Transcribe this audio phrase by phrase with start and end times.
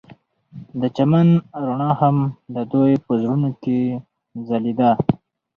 [0.81, 1.27] د چمن
[1.65, 2.17] رڼا هم
[2.55, 3.79] د دوی په زړونو کې
[4.47, 4.91] ځلېده.